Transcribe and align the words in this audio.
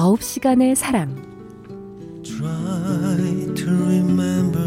9시간의 0.00 0.74
사랑 0.74 1.08
Try 2.22 3.54
to 3.54 3.72
remember 3.86 4.66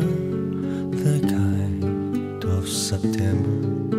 the 0.98 1.22
kind 1.22 2.48
of 2.48 2.68
September 2.68 3.94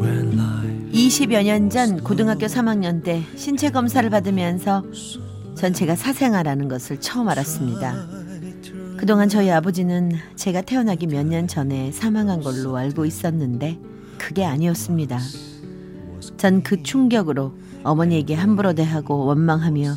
when 0.00 0.38
life 0.38 0.90
20여 0.92 1.44
년 1.44 1.68
전 1.68 2.02
고등학교 2.02 2.46
3학년 2.46 3.04
때 3.04 3.22
신체 3.36 3.68
검사를 3.70 4.08
받으면서 4.08 4.82
전 5.54 5.74
제가 5.74 5.96
사생아라는 5.96 6.68
것을 6.68 6.98
처음 6.98 7.28
알았습니다. 7.28 7.94
그동안 8.96 9.28
저희 9.28 9.50
아버지는 9.50 10.12
제가 10.36 10.62
태어나기 10.62 11.06
몇 11.06 11.26
년 11.26 11.46
전에 11.46 11.92
사망한 11.92 12.40
걸로 12.40 12.78
알고 12.78 13.04
있었는데 13.04 13.78
그게 14.16 14.46
아니었습니다. 14.46 15.18
전 16.38 16.62
그 16.62 16.82
충격으로 16.82 17.52
어머니에게 17.82 18.34
함부로 18.34 18.72
대하고 18.72 19.26
원망하며 19.26 19.96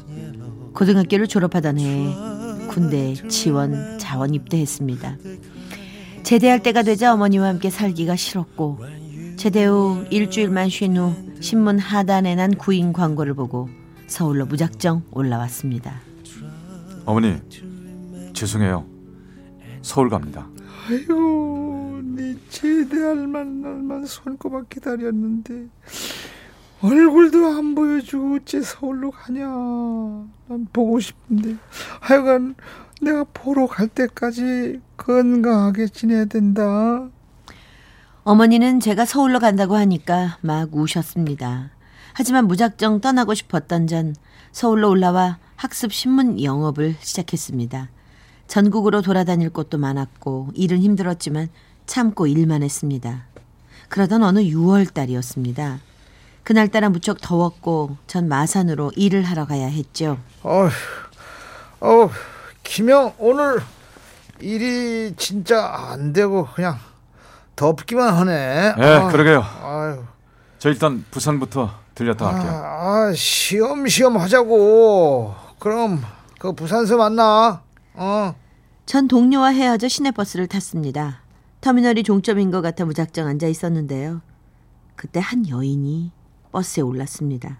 고등학교를 0.73 1.27
졸업하던 1.27 1.79
해에 1.79 2.13
군대 2.67 3.13
지원 3.27 3.97
자원 3.99 4.33
입대했습니다. 4.33 5.17
제대할 6.23 6.63
때가 6.63 6.83
되자 6.83 7.13
어머니와 7.13 7.47
함께 7.47 7.69
살기가 7.69 8.16
싫었고 8.16 8.79
제대 9.35 9.66
후 9.66 10.05
일주일만 10.09 10.69
쉰 10.69 10.97
후 10.97 11.13
신문 11.41 11.77
하단에 11.79 12.35
난 12.35 12.55
구인 12.55 12.94
광고를 12.94 13.33
보고 13.33 13.69
서울로 14.07 14.45
무작정 14.45 15.03
올라왔습니다. 15.11 16.01
어머니 17.05 17.35
죄송해요. 18.33 18.85
서울 19.81 20.09
갑니다. 20.09 20.47
아유, 20.88 22.01
네 22.16 22.35
제대할 22.49 23.27
만날만 23.27 24.05
손꼽아 24.05 24.63
기다렸는데 24.69 25.67
얼굴도 26.84 27.45
안 27.45 27.76
보여주고 27.76 28.36
어째 28.36 28.62
서울로 28.62 29.09
가냐? 29.09 29.45
난 29.45 30.67
보고 30.73 31.00
싶은데 31.00 31.56
하여간 32.02 32.56
내가 33.02 33.23
보러 33.34 33.67
갈 33.67 33.88
때까지 33.88 34.81
건강하게 34.98 35.88
지내야 35.88 36.25
된다. 36.25 37.08
어머니는 38.25 38.81
제가 38.81 39.06
서울로 39.06 39.40
간다고 39.40 39.78
하니까 39.78 40.38
막 40.42 40.75
우셨습니다. 40.75 41.72
하지만 42.12 42.48
무작정 42.48 43.00
떠나고 43.00 43.34
싶었던 43.34 43.88
전 43.88 44.14
서울로 44.52 44.90
올라와 44.90 45.40
학습 45.56 45.94
신문 45.94 46.44
영업을 46.44 46.97
시작했습니다. 47.00 47.92
전국으로 48.47 49.02
돌아다닐 49.02 49.50
곳도 49.52 49.78
많았고 49.78 50.50
일은 50.53 50.80
힘들었지만 50.80 51.47
참고 51.86 52.28
일만 52.28 52.62
했습니다. 52.62 53.25
그러던 53.88 54.22
어느 54.22 54.40
6월 54.40 54.94
달이었습니다. 54.94 55.80
그날따라 56.44 56.90
무척 56.90 57.22
더웠고 57.22 57.98
전 58.08 58.28
마산으로 58.28 58.92
일을 58.96 59.24
하러 59.24 59.46
가야 59.46 59.68
했죠. 59.68 60.18
어휴, 60.44 60.70
어, 61.80 62.09
김영 62.64 63.14
오늘 63.18 63.62
일이 64.40 65.14
진짜 65.16 65.66
안 65.92 66.12
되고 66.12 66.48
그냥 66.54 66.78
덥기만 67.56 68.14
하네. 68.14 68.76
예, 68.78 68.84
아, 68.84 69.08
그러게요. 69.09 69.42
아유, 69.64 70.04
저 70.59 70.70
일단 70.70 71.06
부산부터 71.12 71.72
들렸다 71.96 72.28
할게요. 72.34 72.52
아, 72.52 73.08
아, 73.10 73.14
시험시험 73.16 74.18
하자고. 74.18 75.36
그럼 75.60 76.04
그 76.40 76.52
부산서 76.52 76.98
만나. 76.98 77.62
어. 77.94 78.36
전 78.86 79.08
동료와 79.08 79.50
헤어져 79.50 79.88
시내버스를 79.88 80.48
탔습니다. 80.48 81.22
터미널이 81.62 82.04
종점인 82.04 82.52
것 82.52 82.62
같아 82.62 82.84
무작정 82.84 83.28
앉아 83.28 83.48
있었는데요. 83.48 84.22
그때 84.96 85.22
한 85.22 85.48
여인이 85.48 86.12
버스에 86.53 86.84
올랐습니다. 86.84 87.58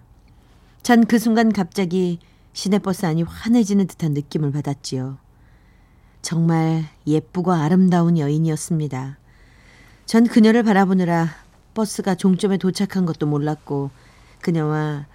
전 0.82 1.04
그 1.04 1.18
순간 1.18 1.52
갑자기 1.52 2.18
시내버스 2.54 3.04
안이 3.06 3.24
환해지는 3.24 3.86
듯한 3.88 4.12
느낌을 4.12 4.52
받았지요. 4.52 5.18
정말 6.22 6.84
예쁘고 7.06 7.52
아름다운 7.52 8.16
여인이었습니다. 8.18 9.18
전 10.06 10.26
그녀를 10.26 10.62
바라보느라 10.62 11.28
버스가 11.74 12.14
종점에 12.14 12.56
도착한 12.56 13.04
것도 13.04 13.26
몰랐고 13.26 13.90
그녀와 14.40 15.06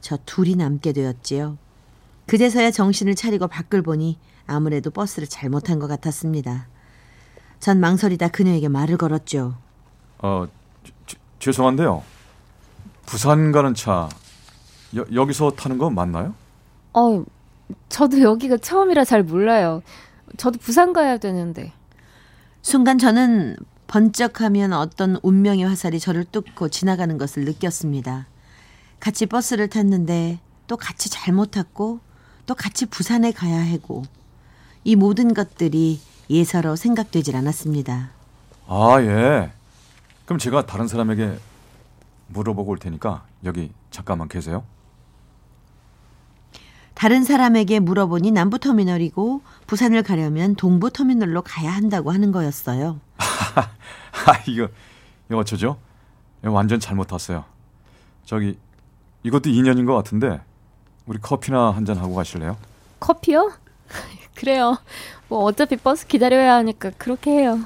저 0.00 0.16
둘이 0.24 0.56
남게 0.56 0.92
되었지요. 0.92 1.58
그제서야 2.26 2.70
정신을 2.70 3.14
차리고 3.14 3.46
밖을 3.48 3.82
보니 3.82 4.18
아무래도 4.46 4.90
버스를 4.90 5.28
잘못한 5.28 5.78
것 5.78 5.86
같았습니다. 5.86 6.66
전 7.60 7.80
망설이다 7.80 8.28
그녀에게 8.28 8.68
말을 8.68 8.96
걸었죠. 8.96 9.56
어 10.18 10.46
저- 10.84 10.92
저- 11.06 11.16
죄송한데요. 11.40 12.02
부산 13.08 13.52
가는 13.52 13.72
차 13.72 14.10
여, 14.94 15.02
여기서 15.14 15.52
타는 15.52 15.78
거 15.78 15.88
맞나요? 15.88 16.34
어, 16.92 17.24
저도 17.88 18.20
여기가 18.20 18.58
처음이라 18.58 19.04
잘 19.04 19.22
몰라요. 19.22 19.82
저도 20.36 20.58
부산 20.58 20.92
가야 20.92 21.16
되는데. 21.16 21.72
순간 22.60 22.98
저는 22.98 23.56
번쩍하면 23.86 24.74
어떤 24.74 25.18
운명의 25.22 25.64
화살이 25.64 25.98
저를 25.98 26.26
뚫고 26.26 26.68
지나가는 26.68 27.16
것을 27.16 27.46
느꼈습니다. 27.46 28.26
같이 29.00 29.24
버스를 29.24 29.68
탔는데 29.68 30.38
또 30.66 30.76
같이 30.76 31.08
잘못 31.08 31.52
탔고 31.52 32.00
또 32.44 32.54
같이 32.54 32.84
부산에 32.84 33.32
가야 33.32 33.72
하고 33.72 34.02
이 34.84 34.96
모든 34.96 35.32
것들이 35.32 35.98
예사로 36.28 36.76
생각되질 36.76 37.36
않았습니다. 37.36 38.10
아 38.66 38.98
예. 39.00 39.50
그럼 40.26 40.38
제가 40.38 40.66
다른 40.66 40.86
사람에게 40.86 41.38
물어보고 42.28 42.70
올 42.72 42.78
테니까 42.78 43.24
여기 43.44 43.72
잠깐만 43.90 44.28
계세요. 44.28 44.64
다른 46.94 47.22
사람에게 47.22 47.78
물어보니 47.80 48.32
남부터미널이고 48.32 49.42
부산을 49.66 50.02
가려면 50.02 50.56
동부터미널로 50.56 51.42
가야 51.42 51.70
한다고 51.70 52.10
하는 52.10 52.32
거였어요. 52.32 52.98
아 53.18 54.42
이거 54.48 54.68
이거 55.28 55.38
어쩌죠? 55.38 55.78
이거 56.42 56.50
완전 56.52 56.80
잘못 56.80 57.06
탔어요. 57.06 57.44
저기 58.24 58.58
이것도 59.22 59.48
인연인 59.50 59.86
것 59.86 59.94
같은데 59.94 60.40
우리 61.06 61.18
커피나 61.18 61.70
한 61.70 61.84
잔 61.84 61.96
하고 61.98 62.14
가실래요? 62.14 62.56
커피요? 63.00 63.52
그래요. 64.34 64.76
뭐 65.28 65.44
어차피 65.44 65.76
버스 65.76 66.06
기다려야 66.06 66.54
하니까 66.56 66.90
그렇게 66.98 67.30
해요. 67.30 67.60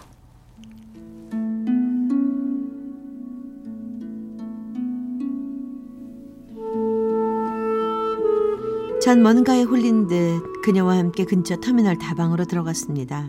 전 9.13 9.23
뭔가에 9.23 9.65
홀린 9.65 10.07
듯 10.09 10.63
그녀와 10.63 10.97
함께 10.97 11.27
근처 11.27 11.61
터미널 11.61 11.99
다방으로 11.99 12.47
들어갔습니다. 12.47 13.27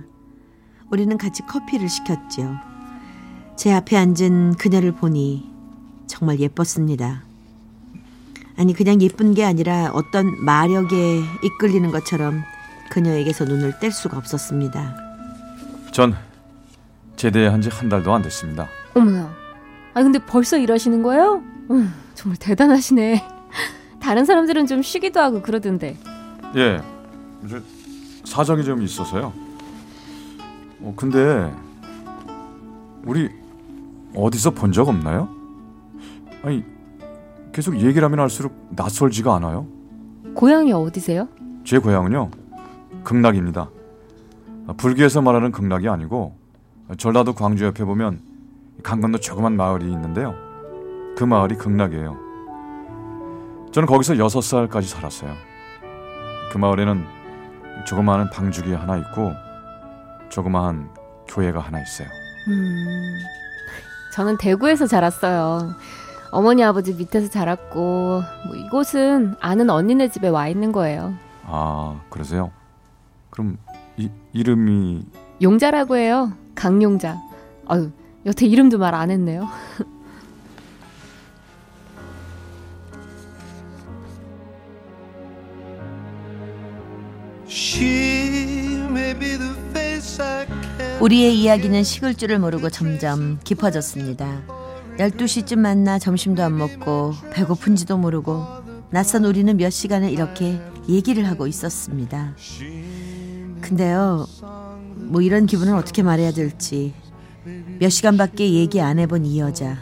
우리는 0.89 1.17
같이 1.17 1.45
커피를 1.45 1.89
시켰죠. 1.89 2.55
제 3.57 3.73
앞에 3.73 3.97
앉은 3.97 4.53
그녀를 4.57 4.93
보니 4.93 5.51
정말 6.07 6.39
예뻤습니다. 6.39 7.23
아니 8.55 8.73
그냥 8.73 9.01
예쁜 9.01 9.33
게 9.33 9.43
아니라 9.43 9.91
어떤 9.93 10.41
마력에 10.45 11.21
이끌리는 11.43 11.91
것처럼 11.91 12.43
그녀에게서 12.89 13.43
눈을 13.43 13.77
뗄 13.81 13.91
수가 13.91 14.15
없었습니다. 14.17 14.95
전 15.91 16.15
제대한 17.17 17.59
지 17.61 17.67
한 17.69 17.89
달도 17.89 18.13
안 18.13 18.21
됐습니다. 18.21 18.69
어머나. 18.93 19.35
아 19.95 20.01
근데 20.01 20.17
벌써 20.19 20.57
일하시는 20.57 21.03
거예요? 21.03 21.43
음, 21.71 21.93
정말 22.15 22.37
대단하시네. 22.37 23.32
다른 24.03 24.25
사람들은 24.25 24.67
좀 24.67 24.81
쉬기도 24.81 25.21
하고 25.21 25.41
그러던데. 25.41 25.95
예, 26.55 26.81
저 27.49 27.57
사정이 28.25 28.63
좀 28.63 28.81
있어서요. 28.81 29.31
어, 30.81 30.93
근데 30.95 31.51
우리 33.05 33.29
어디서 34.15 34.51
본 34.51 34.71
적 34.73 34.89
없나요? 34.89 35.29
아니 36.43 36.63
계속 37.53 37.75
얘기를 37.77 38.03
하면 38.03 38.19
할수록 38.19 38.53
낯설지가 38.71 39.33
않아요. 39.35 39.65
고향이 40.35 40.73
어디세요? 40.73 41.27
제 41.63 41.77
고향은요 41.79 42.29
극락입니다. 43.03 43.69
아, 44.67 44.73
불교에서 44.75 45.21
말하는 45.21 45.51
극락이 45.51 45.87
아니고 45.87 46.35
전라도 46.97 47.33
광주 47.33 47.63
옆에 47.65 47.85
보면 47.85 48.19
강 48.83 48.99
건너 48.99 49.17
조그만 49.17 49.55
마을이 49.55 49.85
있는데요. 49.91 50.33
그 51.15 51.23
마을이 51.23 51.55
극락이에요. 51.55 52.32
저는 53.73 53.87
거기서 53.87 54.17
여섯 54.17 54.41
살까지 54.41 54.87
살았어요. 54.87 55.33
그 56.51 56.57
마을에는 56.57 57.05
조그마한 57.87 58.29
방죽이 58.29 58.71
하나 58.73 58.97
있고 58.97 59.33
조그마한 60.29 60.89
교회가 61.27 61.59
하나 61.59 61.81
있어요. 61.81 62.07
음, 62.49 63.17
저는 64.13 64.37
대구에서 64.37 64.85
자랐어요. 64.85 65.73
어머니 66.31 66.63
아버지 66.63 66.93
밑에서 66.93 67.29
자랐고 67.29 68.21
뭐 68.47 68.55
이곳은 68.55 69.35
아는 69.39 69.69
언니네 69.69 70.09
집에 70.09 70.27
와 70.27 70.47
있는 70.47 70.71
거예요. 70.71 71.13
아, 71.45 71.99
그러세요? 72.09 72.51
그럼 73.31 73.57
이, 73.97 74.09
이름이 74.33 75.03
용자라고 75.41 75.95
해요. 75.97 76.31
강용자. 76.55 77.17
아유, 77.67 77.91
여태 78.25 78.45
이름도 78.45 78.77
말 78.77 78.93
안 78.93 79.09
했네요. 79.09 79.47
우리의 91.03 91.37
이야기는 91.37 91.83
식을 91.83 92.15
줄을 92.15 92.39
모르고 92.39 92.69
점점 92.69 93.37
깊어졌습니다. 93.43 94.41
12시쯤 94.97 95.59
만나 95.59 95.99
점심도 95.99 96.41
안 96.41 96.57
먹고 96.57 97.13
배고픈지도 97.33 97.97
모르고 97.97 98.45
낯선 98.89 99.25
우리는 99.25 99.57
몇 99.57 99.69
시간을 99.69 100.09
이렇게 100.09 100.61
얘기를 100.87 101.27
하고 101.27 101.45
있었습니다. 101.45 102.37
근데요, 103.59 104.25
뭐 104.95 105.21
이런 105.21 105.45
기분을 105.45 105.75
어떻게 105.75 106.03
말해야 106.03 106.31
될지 106.31 106.93
몇 107.81 107.89
시간밖에 107.89 108.53
얘기 108.53 108.79
안 108.79 108.97
해본 108.97 109.25
이 109.25 109.41
여자, 109.41 109.77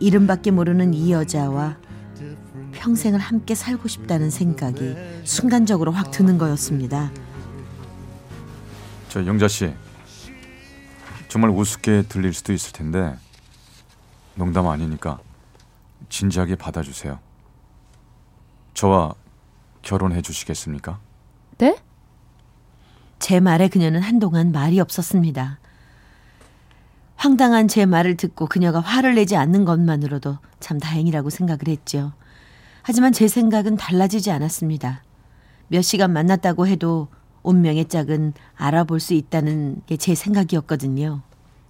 이름밖에 0.00 0.50
모르는 0.50 0.94
이 0.94 1.12
여자와 1.12 1.76
평생을 2.72 3.20
함께 3.20 3.54
살고 3.54 3.86
싶다는 3.86 4.30
생각이 4.30 4.96
순간적으로 5.22 5.92
확 5.92 6.10
드는 6.10 6.38
거였습니다. 6.38 7.12
저 9.08 9.24
영자 9.24 9.46
씨 9.46 9.72
정말 11.34 11.50
우습게 11.50 12.02
들릴 12.02 12.32
수도 12.32 12.52
있을 12.52 12.72
텐데 12.72 13.12
농담 14.36 14.68
아니니까 14.68 15.18
진지하게 16.08 16.54
받아주세요. 16.54 17.18
저와 18.74 19.14
결혼해 19.82 20.22
주시겠습니까? 20.22 21.00
네? 21.58 21.76
제 23.18 23.40
말에 23.40 23.66
그녀는 23.66 24.00
한동안 24.00 24.52
말이 24.52 24.78
없었습니다. 24.78 25.58
황당한 27.16 27.66
제 27.66 27.84
말을 27.84 28.16
듣고 28.16 28.46
그녀가 28.46 28.78
화를 28.78 29.16
내지 29.16 29.34
않는 29.34 29.64
것만으로도 29.64 30.38
참 30.60 30.78
다행이라고 30.78 31.30
생각을 31.30 31.66
했죠. 31.66 32.12
하지만 32.82 33.12
제 33.12 33.26
생각은 33.26 33.76
달라지지 33.76 34.30
않았습니다. 34.30 35.02
몇 35.66 35.82
시간 35.82 36.12
만났다고 36.12 36.68
해도 36.68 37.08
운명의 37.44 37.84
짝은 37.86 38.32
알아볼 38.56 38.98
수 39.00 39.14
있다는 39.14 39.82
게 39.86 39.96
제 39.96 40.14
생각이었거든요. 40.14 41.20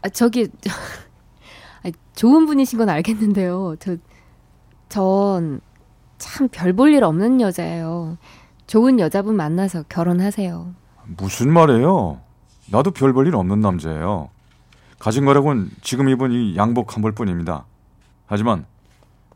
아, 0.02 0.08
저기 0.08 0.48
아, 1.84 1.90
좋은 2.14 2.46
분이신 2.46 2.78
건 2.78 2.88
알겠는데요. 2.88 3.76
저, 3.80 3.96
전 4.88 5.60
참 6.18 6.48
별 6.48 6.72
볼 6.72 6.94
일 6.94 7.04
없는 7.04 7.40
여자예요. 7.40 8.16
좋은 8.66 8.98
여자분 9.00 9.36
만나서 9.36 9.82
결혼하세요. 9.88 10.74
무슨 11.18 11.52
말이에요? 11.52 12.20
나도 12.70 12.92
별 12.92 13.12
볼 13.12 13.26
일 13.26 13.34
없는 13.36 13.60
남자예요. 13.60 14.30
가진 14.98 15.24
거라곤 15.26 15.70
지금 15.82 16.08
입은 16.08 16.32
이 16.32 16.56
양복 16.56 16.94
한 16.96 17.02
벌 17.02 17.12
뿐입니다. 17.12 17.66
하지만 18.26 18.64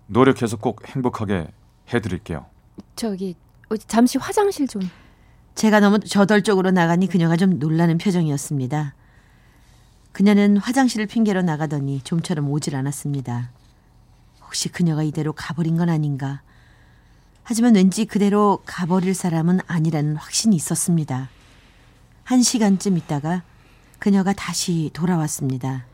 노력해서 0.06 0.56
꼭 0.56 0.88
행복하게 0.88 1.48
해드릴게요. 1.92 2.46
저기 2.96 3.34
어, 3.70 3.76
잠시 3.76 4.16
화장실 4.16 4.66
좀. 4.66 4.80
제가 5.58 5.80
너무 5.80 5.98
저돌적으로 5.98 6.70
나가니 6.70 7.08
그녀가 7.08 7.36
좀 7.36 7.58
놀라는 7.58 7.98
표정이었습니다. 7.98 8.94
그녀는 10.12 10.56
화장실을 10.56 11.06
핑계로 11.06 11.42
나가더니 11.42 12.00
좀처럼 12.02 12.48
오질 12.48 12.76
않았습니다. 12.76 13.50
혹시 14.44 14.68
그녀가 14.68 15.02
이대로 15.02 15.32
가버린 15.32 15.76
건 15.76 15.88
아닌가? 15.88 16.42
하지만 17.42 17.74
왠지 17.74 18.04
그대로 18.04 18.62
가버릴 18.66 19.16
사람은 19.16 19.58
아니라는 19.66 20.14
확신이 20.14 20.54
있었습니다. 20.54 21.28
한 22.22 22.40
시간쯤 22.40 22.96
있다가 22.96 23.42
그녀가 23.98 24.32
다시 24.32 24.90
돌아왔습니다. 24.92 25.86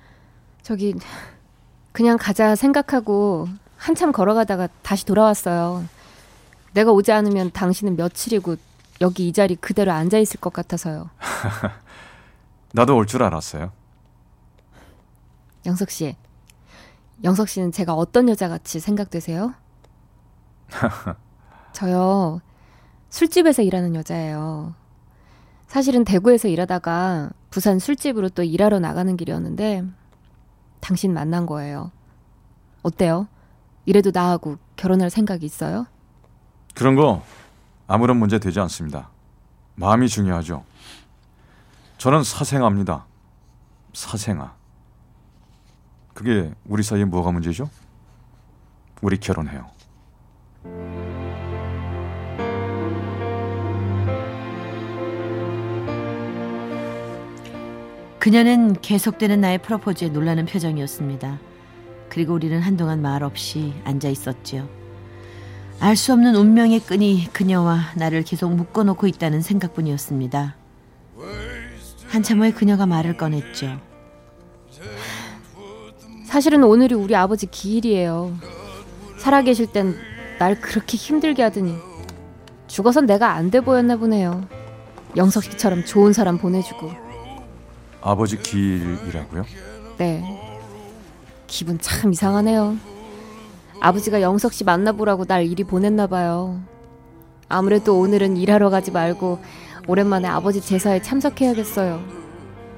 저기 0.62 0.94
그냥 1.93 2.19
가자 2.20 2.55
생각하고 2.55 3.49
한참 3.78 4.12
걸어가다가 4.12 4.69
다시 4.82 5.06
돌아왔어요. 5.06 5.88
내가 6.75 6.93
오지 6.93 7.12
않으면 7.12 7.50
당신은 7.52 7.96
며칠이고 7.96 8.56
여기 9.05 9.29
이 9.29 9.33
자리 9.35 9.55
그대로 9.55 9.93
앉아 9.93 10.17
있을 10.19 10.41
것 10.41 10.51
같아서요. 10.51 11.11
나도 12.73 12.97
올 12.97 13.05
줄 13.05 13.23
알았어요. 13.23 13.71
영석 15.67 15.91
씨. 15.91 16.17
영석 17.23 17.51
씨는 17.51 17.71
제가 17.71 17.93
어떤 17.93 18.31
여자 18.31 18.49
같이 18.49 18.81
생각되세요? 18.81 19.53
저요. 21.75 22.41
술집에서 23.11 23.61
일하는 23.61 23.95
여자예요. 23.95 24.75
사실은 25.67 26.05
대구에서 26.05 26.49
일하다가 26.49 27.31
부산 27.50 27.79
술집으로 27.79 28.31
또 28.31 28.43
일하러 28.43 28.79
나가는 28.81 29.15
길이었는데 29.19 29.85
당신 30.81 31.12
만난 31.12 31.45
거예요. 31.45 31.91
어때요? 32.83 33.29
이래도 33.85 34.11
나하고 34.15 34.57
결혼할 34.77 35.11
생각이 35.11 35.45
있어요? 35.45 35.87
그런 36.75 36.95
거 36.95 37.23
아무런 37.87 38.17
문제 38.17 38.39
되지 38.39 38.61
않습니다. 38.61 39.11
마음이 39.77 40.09
중요하죠. 40.09 40.65
저는 41.99 42.23
사생아입니다. 42.23 43.07
사생아. 43.93 44.55
그게 46.15 46.53
우리 46.65 46.83
사이에 46.83 47.05
뭐가 47.05 47.33
문제죠? 47.33 47.69
우리 49.03 49.19
결혼해요. 49.19 49.67
그녀는 58.19 58.81
계속되는 58.81 59.41
나의 59.43 59.59
프로포즈에 59.59 60.09
놀라는 60.09 60.47
표정이었습니다. 60.47 61.38
그리고 62.09 62.33
우리는 62.33 62.59
한동안 62.61 63.03
말 63.03 63.23
없이 63.23 63.75
앉아 63.85 64.09
있었지요. 64.09 64.84
알 65.85 65.97
수 65.97 66.14
없는 66.14 66.35
운명의 66.35 66.81
끈이 66.81 67.29
그녀와 67.35 67.93
나를 67.97 68.23
계속 68.23 68.50
묶어놓고 68.55 69.07
있다는 69.07 69.43
생각뿐이었습니다. 69.43 70.57
한참 72.09 72.41
후에 72.41 72.53
그녀가 72.53 72.87
말을 72.87 73.19
꺼냈죠. 73.19 73.79
사실은 76.25 76.64
오늘이 76.64 76.95
우리 76.95 77.14
아버지 77.14 77.45
기일이에요. 77.47 78.35
살아계실 79.19 79.73
땐 79.73 79.95
날 80.38 80.59
그렇게 80.59 80.97
힘들게 80.97 81.43
하더니 81.43 81.76
죽어선 82.67 83.05
내가 83.05 83.35
안 83.35 83.50
돼 83.50 83.61
보였나 83.61 83.97
보네요. 83.97 84.49
영석 85.17 85.45
씨처럼 85.45 85.85
좋은 85.85 86.14
사람 86.14 86.38
보내주고. 86.38 86.91
아버지 88.00 88.38
길이라고요? 88.41 89.45
네. 89.99 90.25
기분 91.47 91.79
참 91.79 92.11
이상하네요. 92.11 92.94
아버지가 93.85 94.23
영석 94.23 94.55
씨 94.55 94.64
만나보라고 94.64 95.26
날 95.26 95.45
이리 95.45 95.62
보냈나 95.62 96.07
봐요. 96.07 96.59
아무래도 97.50 98.00
오늘은 98.00 98.38
일하러 98.38 98.71
가지 98.71 98.91
말고 98.91 99.41
오랜만에 99.87 100.26
아버지 100.26 100.62
제사에 100.62 101.03
참석해야겠어요. 101.03 102.03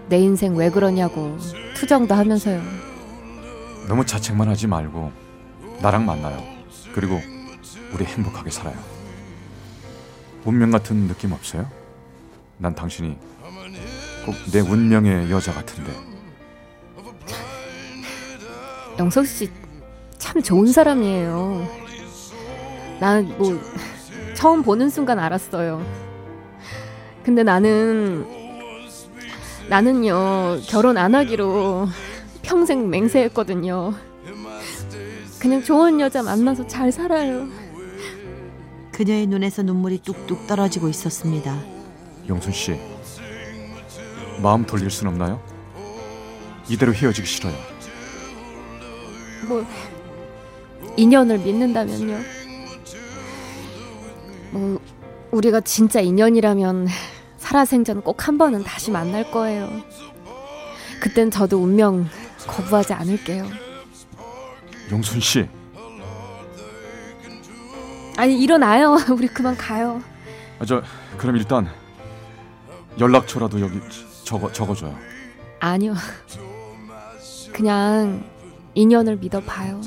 내 0.08 0.18
인생 0.18 0.56
왜 0.56 0.68
그러냐고 0.68 1.36
투정도 1.76 2.16
하면서요. 2.16 2.60
너무 3.86 4.04
자책만 4.04 4.48
하지 4.48 4.66
말고 4.66 5.12
나랑 5.80 6.04
만나요. 6.06 6.42
그리고 6.92 7.20
우리 7.94 8.04
행복하게 8.04 8.50
살아요. 8.50 8.76
운명 10.44 10.72
같은 10.72 11.06
느낌 11.06 11.30
없어요? 11.30 11.70
난 12.58 12.74
당신이 12.74 13.16
꼭 14.24 14.34
내 14.52 14.58
운명의 14.58 15.30
여자 15.30 15.52
같은데. 15.54 15.92
영석 18.98 19.24
씨 19.24 19.48
참 20.36 20.42
좋은 20.42 20.66
사람이에요. 20.66 21.66
난 23.00 23.24
뭐 23.38 23.58
처음 24.34 24.62
보는 24.62 24.90
순간 24.90 25.18
알았어요. 25.18 25.82
근데 27.24 27.42
나는 27.42 28.26
나는요 29.70 30.58
결혼 30.68 30.98
안 30.98 31.14
하기로 31.14 31.88
평생 32.42 32.90
맹세했거든요. 32.90 33.94
그냥 35.38 35.62
좋은 35.62 36.00
여자 36.00 36.22
만나서 36.22 36.66
잘 36.66 36.92
살아요. 36.92 37.48
그녀의 38.92 39.26
눈에서 39.28 39.62
눈물이 39.62 40.00
뚝뚝 40.02 40.46
떨어지고 40.46 40.90
있었습니다. 40.90 41.58
영순 42.28 42.52
씨, 42.52 42.78
마음 44.42 44.66
돌릴 44.66 44.90
순 44.90 45.08
없나요? 45.08 45.40
이대로 46.68 46.92
헤어지기 46.92 47.26
싫어요. 47.26 47.54
뭐 49.48 49.64
인연을 50.96 51.38
믿는다면요. 51.38 52.18
뭐 54.52 54.80
우리가 55.30 55.60
진짜 55.60 56.00
인연이라면 56.00 56.88
살아생전 57.38 58.02
꼭 58.02 58.26
한 58.26 58.38
번은 58.38 58.64
다시 58.64 58.90
만날 58.90 59.30
거예요. 59.30 59.70
그땐 61.00 61.30
저도 61.30 61.58
운명 61.62 62.08
거부하지 62.46 62.92
않을게요. 62.94 63.46
용순 64.90 65.20
씨, 65.20 65.48
아니 68.16 68.40
일어나요. 68.40 68.96
우리 69.10 69.26
그만 69.28 69.56
가요. 69.56 70.02
아, 70.58 70.64
저 70.64 70.82
그럼 71.18 71.36
일단 71.36 71.68
연락처라도 72.98 73.60
여기 73.60 73.78
적어 74.24 74.50
적어줘요. 74.52 74.96
아니요. 75.60 75.94
그냥 77.52 78.24
인연을 78.74 79.16
믿어봐요. 79.16 79.80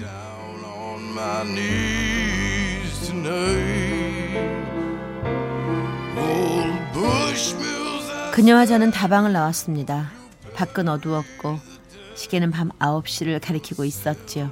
My 1.20 1.44
knees 1.44 3.08
tonight. 3.08 4.40
Old 6.18 6.94
Bushmills 6.94 8.10
out 8.10 8.32
그녀와 8.36 8.66
저는 8.66 8.92
다방을 8.92 9.34
나왔습니다. 9.34 10.12
밖은 10.56 10.88
어두웠고 10.88 11.58
시계는 12.16 12.52
밤 12.52 12.70
9시를 12.80 13.42
가리키고 13.46 13.84
있었지요. 13.86 14.50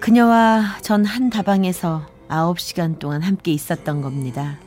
그녀와 0.00 0.78
전 0.82 1.04
한 1.06 1.30
다방에서 1.30 2.06
9시간 2.28 2.98
동안 2.98 3.22
함께 3.22 3.52
있었던 3.52 4.02
겁니다. 4.02 4.58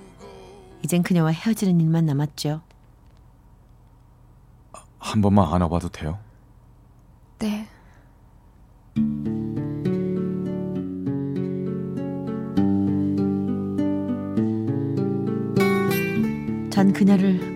이젠 0.83 1.01
그녀와 1.03 1.29
헤어지는 1.31 1.79
일만 1.79 2.05
남았죠. 2.05 2.61
한 4.99 5.21
번만 5.21 5.53
안아봐도 5.53 5.89
돼요? 5.89 6.17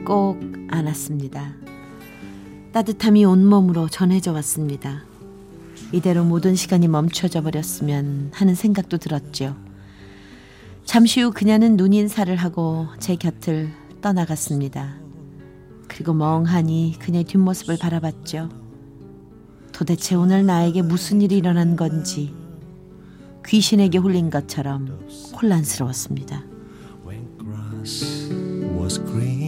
꼭 0.07 0.39
안았습니다. 0.69 1.53
따뜻함이 2.71 3.25
온몸으로 3.25 3.89
전해져 3.89 4.31
왔습니다. 4.31 5.03
이대로 5.91 6.23
모든 6.23 6.55
시간이 6.55 6.87
멈춰져 6.87 7.43
버렸으면 7.43 8.31
하는 8.33 8.55
생각도 8.55 8.99
들었죠. 8.99 9.57
잠시 10.85 11.19
후 11.19 11.33
그녀는 11.33 11.75
눈 11.75 11.91
인사를 11.91 12.33
하고 12.37 12.87
제 13.01 13.17
곁을 13.17 13.69
떠나갔습니다. 13.99 14.95
그리고 15.89 16.13
멍하니 16.13 16.95
그녀의 16.99 17.25
뒷모습을 17.25 17.77
바라봤죠. 17.77 18.47
도대체 19.73 20.15
오늘 20.15 20.45
나에게 20.45 20.83
무슨 20.83 21.21
일이 21.21 21.35
일어난 21.35 21.75
건지 21.75 22.33
귀신에게 23.45 23.97
홀린 23.97 24.29
것처럼 24.29 25.01
혼란스러웠습니다. 25.41 26.45
was 28.87 28.99
green 28.99 29.46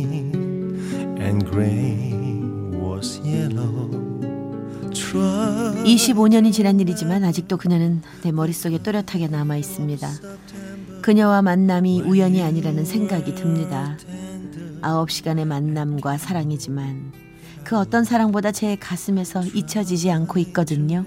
25년이 5.86 6.52
지난 6.52 6.80
일이지만 6.80 7.24
아직도 7.24 7.58
그녀는 7.58 8.02
내 8.24 8.32
머릿속에 8.32 8.82
또렷하게 8.82 9.28
남아 9.28 9.58
있습니다. 9.58 10.10
그녀와 11.02 11.42
만남이 11.44 12.02
우연이 12.02 12.42
아니라는 12.42 12.84
생각이 12.86 13.36
듭니다. 13.36 13.98
아홉 14.82 15.12
시간의 15.12 15.46
만남과 15.46 16.18
사랑이지만 16.18 17.12
그 17.64 17.78
어떤 17.78 18.04
사랑보다 18.04 18.52
제 18.52 18.76
가슴에서 18.76 19.44
잊혀지지 19.46 20.10
않고 20.10 20.40
있거든요. 20.40 21.06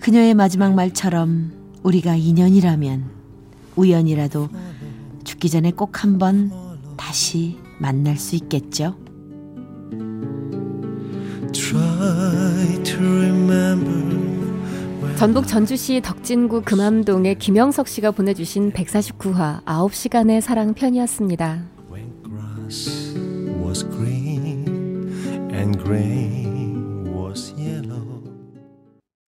그녀의 0.00 0.34
마지막 0.34 0.74
말처럼 0.74 1.52
우리가 1.82 2.14
인연이라면 2.14 3.10
우연이라도 3.76 4.48
죽기 5.24 5.48
전에 5.48 5.70
꼭 5.70 6.02
한번 6.02 6.50
다시 6.96 7.58
만날 7.78 8.16
수 8.16 8.36
있겠죠. 8.36 8.96
try 11.52 12.82
to 12.84 12.98
remember 12.98 14.18
전북 15.16 15.48
전주시 15.48 16.00
덕진구 16.00 16.62
금암동의 16.62 17.38
김영석 17.40 17.88
씨가 17.88 18.12
보내주신 18.12 18.72
149화 18.72 19.64
9시간의 19.64 20.40
사랑 20.40 20.74
편이었습니다. 20.74 21.64